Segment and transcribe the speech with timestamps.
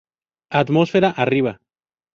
[0.61, 1.53] Atmósfera arriba.